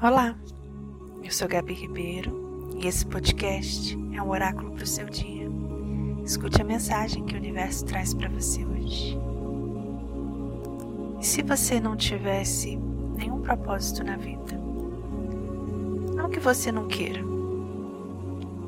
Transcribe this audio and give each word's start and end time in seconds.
Olá, 0.00 0.36
eu 1.24 1.30
sou 1.32 1.48
Gabi 1.48 1.74
Ribeiro 1.74 2.70
e 2.80 2.86
esse 2.86 3.04
podcast 3.04 3.98
é 4.14 4.22
um 4.22 4.28
oráculo 4.28 4.70
para 4.70 4.84
o 4.84 4.86
seu 4.86 5.06
dia. 5.06 5.50
Escute 6.24 6.62
a 6.62 6.64
mensagem 6.64 7.24
que 7.24 7.34
o 7.34 7.36
universo 7.36 7.84
traz 7.84 8.14
para 8.14 8.28
você 8.28 8.64
hoje. 8.64 9.18
E 11.20 11.26
se 11.26 11.42
você 11.42 11.80
não 11.80 11.96
tivesse 11.96 12.76
nenhum 13.16 13.42
propósito 13.42 14.04
na 14.04 14.16
vida? 14.16 14.56
Não 16.14 16.30
que 16.30 16.38
você 16.38 16.70
não 16.70 16.86
queira, 16.86 17.24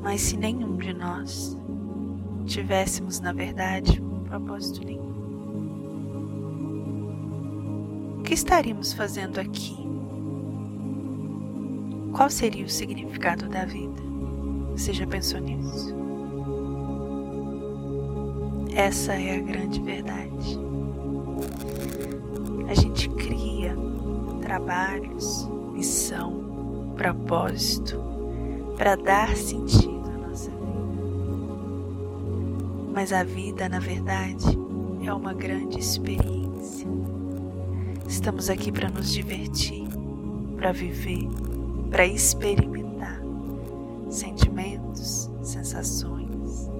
mas 0.03 0.23
se 0.23 0.37
nenhum 0.37 0.77
de 0.79 0.93
nós 0.93 1.57
tivéssemos, 2.45 3.21
na 3.21 3.33
verdade, 3.33 4.03
um 4.03 4.25
propósito 4.25 4.85
nenhum, 4.85 5.11
o 8.19 8.23
que 8.25 8.35
estaríamos 8.35 8.93
fazendo 8.93 9.39
aqui? 9.39 9.79
Qual 12.13 12.29
seria 12.29 12.65
o 12.65 12.69
significado 12.69 13.49
da 13.49 13.65
vida? 13.65 14.03
Você 14.73 14.93
já 14.93 15.07
pensou 15.07 15.41
nisso? 15.41 15.95
Essa 18.75 19.15
é 19.15 19.37
a 19.37 19.41
grande 19.41 19.81
verdade. 19.81 20.59
A 22.69 22.75
gente 22.75 23.09
cria 23.11 23.77
trabalhos, 24.43 25.49
missão, 25.73 26.93
propósito 26.97 28.03
para 28.77 28.97
dar 28.97 29.37
sentido 29.37 30.09
à 30.09 30.29
nossa 30.29 30.51
vida. 30.51 30.61
Mas 32.93 33.13
a 33.13 33.23
vida, 33.23 33.69
na 33.69 33.79
verdade, 33.79 34.59
é 35.05 35.13
uma 35.13 35.33
grande 35.33 35.79
experiência. 35.79 36.89
Estamos 38.09 38.51
aqui 38.51 38.73
para 38.73 38.91
nos 38.91 39.13
divertir, 39.13 39.87
para 40.57 40.73
viver 40.73 41.29
para 41.91 42.07
experimentar 42.07 43.21
sentimentos, 44.09 45.31
sensações. 45.43 46.71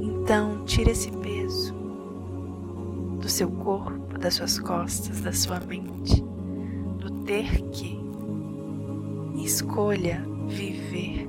Então, 0.00 0.64
tire 0.64 0.90
esse 0.90 1.10
peso 1.10 1.74
do 3.20 3.28
seu 3.28 3.50
corpo, 3.50 4.18
das 4.18 4.34
suas 4.34 4.58
costas, 4.58 5.20
da 5.20 5.32
sua 5.32 5.60
mente, 5.60 6.22
do 6.98 7.10
ter 7.24 7.62
que. 7.70 7.98
E 9.34 9.44
escolha 9.44 10.24
viver. 10.46 11.28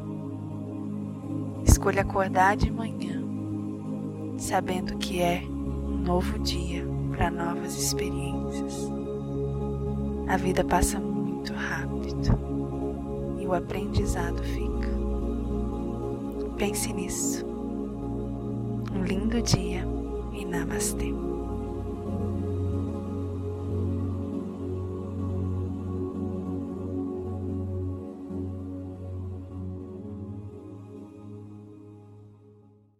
Escolha 1.66 2.02
acordar 2.02 2.58
de 2.58 2.72
manhã, 2.72 3.22
sabendo 4.38 4.98
que 4.98 5.22
é 5.22 5.44
um 5.45 5.98
novo 5.98 6.39
dia 6.39 6.86
para 7.11 7.30
novas 7.30 7.78
experiências. 7.78 8.89
A 10.28 10.38
vida 10.38 10.64
passa 10.64 11.00
muito 11.00 11.19
rápido 11.59 12.39
e 13.39 13.45
o 13.45 13.53
aprendizado 13.53 14.41
fica. 14.43 14.89
Pense 16.57 16.91
nisso. 16.93 17.45
Um 18.93 19.03
lindo 19.03 19.41
dia 19.41 19.85
e 20.33 20.45
namastê. 20.45 21.13